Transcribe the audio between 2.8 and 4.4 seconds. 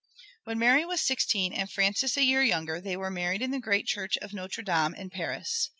they were married in the great church of